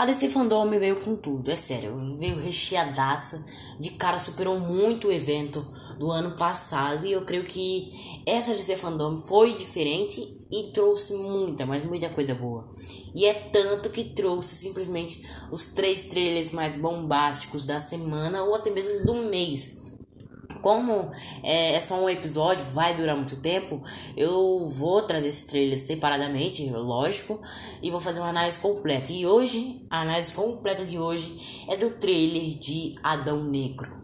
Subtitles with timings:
[0.00, 3.44] A DC Fandom veio com tudo, é sério, veio recheadaça,
[3.78, 5.62] de cara superou muito o evento
[5.98, 11.66] do ano passado e eu creio que essa DC Fandom foi diferente e trouxe muita,
[11.66, 12.66] mas muita coisa boa.
[13.14, 15.22] E é tanto que trouxe simplesmente
[15.52, 19.89] os três trailers mais bombásticos da semana ou até mesmo do mês
[20.60, 21.10] como
[21.42, 23.82] é, é, só um episódio, vai durar muito tempo,
[24.16, 27.40] eu vou trazer esses trailers separadamente, lógico,
[27.82, 29.12] e vou fazer uma análise completa.
[29.12, 34.00] E hoje, a análise completa de hoje é do trailer de Adão Negro.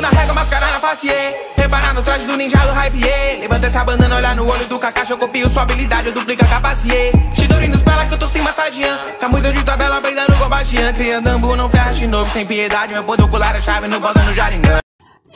[0.00, 1.08] Na régua, mascarar na face,
[1.56, 3.00] reparar no traje do ninja do hype,
[3.40, 6.48] Levanta essa bandana, olhar no olho do Kakashi, eu copio sua habilidade, eu duplico a
[6.48, 7.12] capacidade.
[7.34, 10.92] Shidori nos pela que eu tô se massageando, tá muito de tabela, peidando com baixinha.
[10.92, 14.22] Criando ambu, não ferra de novo, sem piedade, meu poder ocular a chave, no bota
[14.22, 14.85] no Jaringan.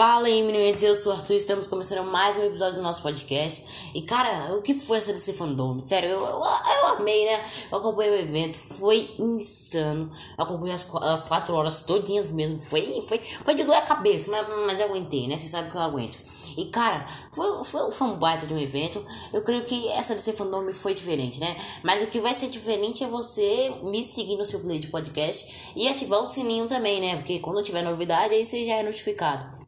[0.01, 3.93] Fala aí, meninos, eu sou o Arthur estamos começando mais um episódio do nosso podcast.
[3.95, 5.79] E cara, o que foi essa DC Fandom?
[5.79, 7.45] Sério, eu, eu, eu, amei, né?
[7.71, 10.11] Eu acompanhei o evento, foi insano.
[10.39, 12.59] Eu acompanhei as, as quatro horas todinhas mesmo.
[12.59, 15.37] Foi, foi, foi de doer a cabeça, mas, mas eu aguentei, né?
[15.37, 16.17] Vocês sabem que eu aguento.
[16.57, 19.05] E cara, foi, foi, foi um baita de um evento.
[19.35, 21.55] Eu creio que essa DC Fandom foi diferente, né?
[21.85, 25.75] Mas o que vai ser diferente é você me seguir no seu play de podcast
[25.77, 27.17] e ativar o sininho também, né?
[27.17, 29.60] Porque quando tiver novidade, aí você já é notificado.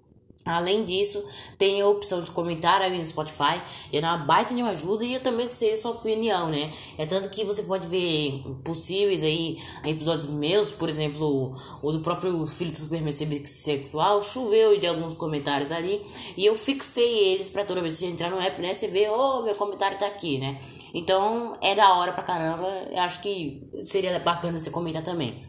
[0.44, 1.22] Além disso,
[1.56, 3.62] tem a opção de comentar aí no Spotify,
[3.92, 6.72] é uma baita de uma ajuda e eu também sei sua opinião, né?
[6.98, 12.44] É tanto que você pode ver possíveis aí episódios meus, por exemplo, o do próprio
[12.46, 16.02] filho do Superman ser bissexual, choveu e dei alguns comentários ali
[16.36, 18.74] e eu fixei eles para toda vez que você entrar no app, né?
[18.74, 20.60] Você vê, oh, meu comentário tá aqui, né?
[20.92, 25.40] Então é da hora pra caramba, eu acho que seria bacana você comentar também.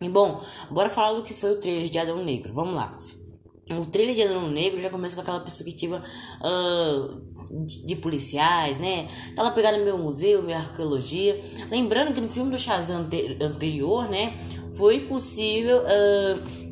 [0.00, 2.96] E bom, bora falar do que foi o trailer de Adão Negro, vamos lá.
[3.70, 6.02] O trailer de Adão Negro já começa com aquela perspectiva
[6.40, 9.06] uh, de, de, policiais, né?
[9.32, 11.38] Aquela pegada no meu museu, minha arqueologia.
[11.70, 14.38] Lembrando que no filme do Shazam ante anterior, né?
[14.74, 15.78] Foi possível.
[15.78, 16.68] Uh,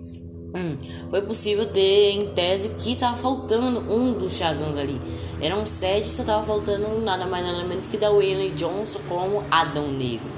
[1.11, 4.99] foi possível ter em tese que tava faltando um dos Shazams ali.
[5.41, 9.89] Eram sete, só tava faltando nada mais nada menos que da Wayne Johnson como Adão
[9.89, 10.31] Negro.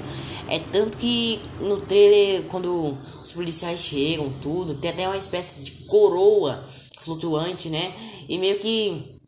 [0.49, 5.71] É tanto que no trailer, quando os policiais chegam, tudo, tem até uma espécie de
[5.85, 6.63] coroa
[6.99, 7.93] flutuante, né?
[8.27, 9.19] E meio que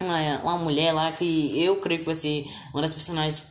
[0.00, 3.42] uma, mulher lá que eu creio que vai ser uma das personagens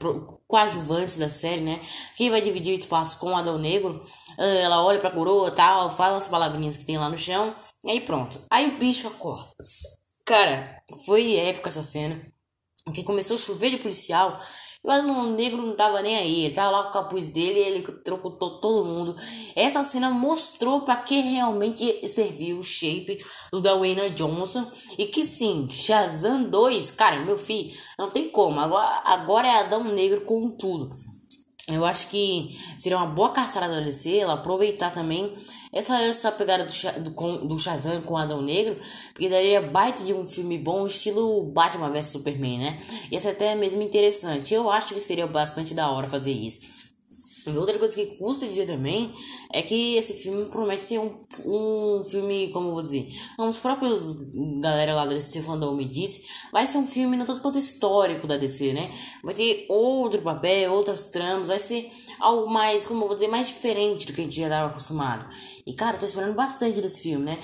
[0.48, 1.80] coadjuvantes da série, né?
[2.16, 4.02] Que vai dividir o espaço com o Adão Negro.
[4.38, 7.92] Ah, ela olha pra coroa tal, fala as palavrinhas que tem lá no chão, e
[7.92, 8.40] aí pronto.
[8.50, 9.50] Aí o bicho acorda.
[10.26, 12.22] Cara, foi épica essa cena.
[12.94, 14.40] Que começou a chover de policial.
[14.84, 17.82] E o negro não tava nem aí, ele tava lá com o capuz dele ele
[18.04, 19.16] trocou todo mundo.
[19.56, 24.66] Essa cena mostrou para que realmente serviu o shape do Dwayne Johnson.
[24.98, 28.60] E que sim, Shazam 2, cara, meu filho, não tem como.
[28.60, 30.92] Agora, agora é Adão Negro com tudo.
[31.67, 35.35] Eu acho que seria uma boa cartada da DC ela aproveitar também
[35.72, 38.79] essa, essa pegada do, do, do Shazam com Adão Negro,
[39.11, 42.79] porque daria baita de um filme bom, estilo Batman vs Superman, né?
[43.11, 44.53] Ia ser até mesmo interessante.
[44.53, 46.87] Eu acho que seria bastante da hora fazer isso.
[47.56, 49.13] Outra coisa que custa dizer também
[49.52, 51.12] é que esse filme promete ser um,
[51.46, 55.85] um filme, como eu vou dizer, como os próprios galera lá da DC Fandom me
[55.85, 58.91] disse, vai ser um filme não tanto quanto histórico da DC, né?
[59.24, 63.47] Vai ter outro papel, outras tramas, vai ser algo mais, como eu vou dizer, mais
[63.47, 65.25] diferente do que a gente já estava acostumado.
[65.66, 67.38] E cara, eu tô esperando bastante desse filme, né?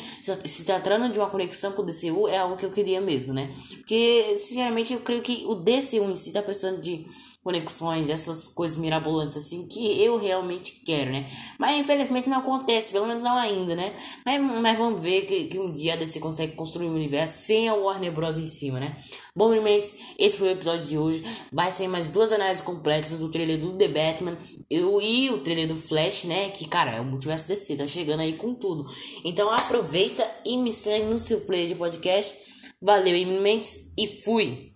[0.46, 3.54] Se tratando de uma conexão com o DCU, é algo que eu queria mesmo, né?
[3.76, 7.06] Porque, sinceramente, eu creio que o DCU em si tá precisando de
[7.44, 11.28] conexões, essas coisas mirabolantes assim que eu realmente quero, né?
[11.60, 13.94] Mas infelizmente não acontece, pelo menos não ainda, né?
[14.26, 17.68] Mas, mas vamos ver que, que um dia a DC consegue construir um universo sem
[17.68, 18.38] a Warner Bros.
[18.38, 18.96] em cima, né?
[19.36, 21.24] Bom, meninos, esse foi o episódio de hoje.
[21.52, 24.38] Vai ser mais duas análises completas do trailer do The Batman
[24.70, 26.50] eu, e o trailer do Flash, né?
[26.52, 28.86] Que, cara, é o multiverso DC, tá chegando aí com tudo.
[29.26, 32.36] Então aproveita e me segue no seu player de podcast.
[32.82, 34.72] Valeu, meninos, e fui!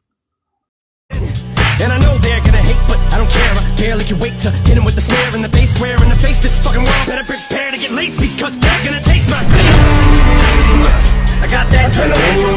[3.78, 6.16] Barely can wait to hit them with the snare in the face Square in the
[6.16, 9.42] face, this fucking world better prepare to get laced Because they're gonna taste my
[11.40, 12.57] I got that